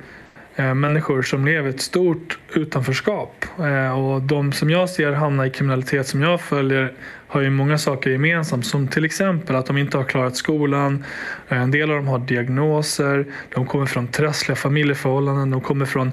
Eh, 0.57 0.75
människor 0.75 1.23
som 1.23 1.45
lever 1.45 1.71
ett 1.71 1.81
stort 1.81 2.39
utanförskap. 2.55 3.45
Eh, 3.59 3.99
och 3.99 4.23
de 4.23 4.53
som 4.53 4.71
jag 4.71 4.91
ser 4.91 5.13
hamna 5.13 5.47
i 5.47 5.51
kriminalitet 5.51 6.07
som 6.07 6.23
jag 6.23 6.41
följer 6.41 6.93
har 7.27 7.41
ju 7.41 7.51
många 7.51 7.79
saker 7.79 8.11
gemensamt 8.11 8.67
som 8.67 8.89
till 8.89 9.05
exempel 9.05 9.57
att 9.57 9.67
de 9.67 9.79
inte 9.79 9.97
har 9.97 10.05
klarat 10.05 10.37
skolan. 10.37 11.05
Eh, 11.49 11.63
en 11.63 11.71
del 11.71 11.91
av 11.91 11.97
dem 11.97 12.07
har 12.07 12.19
diagnoser. 12.19 13.27
De 13.55 13.67
kommer 13.67 13.87
från 13.87 14.09
trassliga 14.09 14.57
familjeförhållanden. 14.57 15.51
De 15.51 15.61
kommer 15.61 15.87
från 15.87 16.11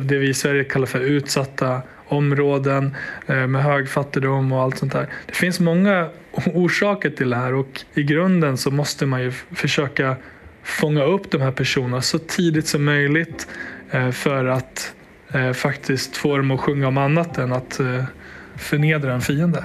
det 0.00 0.18
vi 0.18 0.28
i 0.28 0.34
Sverige 0.34 0.64
kallar 0.64 0.86
för 0.86 1.00
utsatta 1.00 1.82
områden 2.06 2.94
med 3.26 3.62
hög 3.62 3.88
fattigdom 3.88 4.52
och 4.52 4.62
allt 4.62 4.78
sånt 4.78 4.92
där. 4.92 5.08
Det 5.26 5.34
finns 5.34 5.60
många 5.60 6.08
orsaker 6.54 7.10
till 7.10 7.30
det 7.30 7.36
här 7.36 7.54
och 7.54 7.84
i 7.94 8.02
grunden 8.02 8.56
så 8.56 8.70
måste 8.70 9.06
man 9.06 9.22
ju 9.22 9.30
försöka 9.30 10.16
fånga 10.66 11.04
upp 11.04 11.30
de 11.30 11.40
här 11.40 11.52
personerna 11.52 12.02
så 12.02 12.18
tidigt 12.18 12.66
som 12.66 12.84
möjligt 12.84 13.48
eh, 13.90 14.10
för 14.10 14.44
att 14.44 14.94
eh, 15.32 15.52
faktiskt 15.52 16.16
få 16.16 16.36
dem 16.36 16.50
att 16.50 16.60
sjunga 16.60 16.88
om 16.88 16.98
annat 16.98 17.38
än 17.38 17.52
att 17.52 17.80
eh, 17.80 18.04
förnedra 18.56 19.14
en 19.14 19.20
fiende 19.20 19.64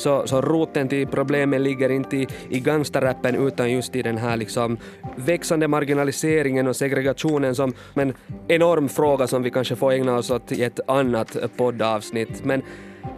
så, 0.00 0.26
så 0.26 0.40
roten 0.40 0.88
till 0.88 1.06
problemen 1.06 1.62
ligger 1.62 1.90
inte 1.90 2.16
i, 2.16 2.26
i 2.48 2.60
gangsterrappen 2.60 3.46
utan 3.46 3.72
just 3.72 3.96
i 3.96 4.02
den 4.02 4.18
här 4.18 4.36
liksom 4.36 4.78
växande 5.16 5.68
marginaliseringen 5.68 6.66
och 6.66 6.76
segregationen 6.76 7.54
som 7.54 7.74
en 7.94 8.14
enorm 8.48 8.88
fråga 8.88 9.26
som 9.26 9.42
vi 9.42 9.50
kanske 9.50 9.76
får 9.76 9.92
ägna 9.92 10.16
oss 10.16 10.30
åt 10.30 10.52
i 10.52 10.62
ett 10.62 10.80
annat 10.86 11.36
poddavsnitt. 11.56 12.44
Men 12.44 12.62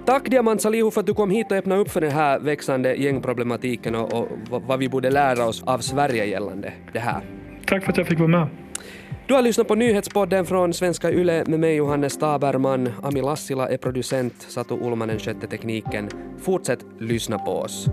Tack 0.05 0.31
Diamant 0.31 0.63
Salihu 0.63 0.91
för 0.91 1.01
att 1.01 1.07
du 1.07 1.15
kom 1.15 1.31
hit 1.31 1.51
och 1.51 1.57
öppnade 1.57 1.81
upp 1.81 1.91
för 1.91 2.01
den 2.01 2.11
här 2.11 2.39
växande 2.39 2.95
gängproblematiken 2.95 3.95
och, 3.95 4.13
och 4.13 4.29
vad 4.49 4.79
vi 4.79 4.89
borde 4.89 5.11
lära 5.11 5.47
oss 5.47 5.63
av 5.63 5.79
Sverige 5.79 6.25
gällande 6.25 6.73
det 6.93 6.99
här. 6.99 7.21
Tack 7.67 7.85
för 7.85 7.93
att 7.93 7.99
jag 7.99 8.07
fick 8.07 8.19
vara 8.19 8.29
med. 8.29 8.47
Du 9.27 9.35
har 9.35 9.43
lyssnat 9.43 9.69
på 9.69 9.75
nyhetspodden 9.75 10.47
från 10.47 10.73
Svenska 10.75 11.11
Yle 11.11 11.45
med 11.47 11.61
mig 11.61 11.75
Johannes 11.75 12.19
Taberman. 12.19 12.89
Ami 13.03 13.21
Lassila 13.21 13.69
är 13.69 13.77
producent, 13.77 14.35
Satu 14.39 14.75
Ulmanen 14.75 15.19
skötte 15.19 15.47
tekniken. 15.47 16.09
Fortsätt 16.39 16.85
lyssna 16.99 17.39
på 17.39 17.53
oss. 17.53 17.89